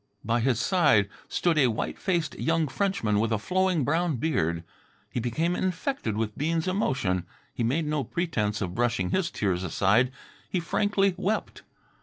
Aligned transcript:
By 0.25 0.39
his 0.39 0.59
side 0.59 1.09
stood 1.27 1.59
a 1.59 1.67
white 1.67 1.99
faced 1.99 2.33
young 2.39 2.67
Frenchman 2.67 3.19
with 3.19 3.31
a 3.31 3.37
flowing 3.37 3.83
brown 3.83 4.15
beard. 4.15 4.63
He 5.11 5.19
became 5.19 5.55
infected 5.55 6.17
with 6.17 6.35
Bean's 6.35 6.67
emotion. 6.67 7.23
He 7.53 7.63
made 7.63 7.85
no 7.85 8.03
pretence 8.03 8.63
of 8.63 8.73
brushing 8.73 9.11
his 9.11 9.29
tears 9.29 9.63
aside. 9.63 10.11
He 10.49 10.59
frankly 10.59 11.13
wept. 11.17 11.61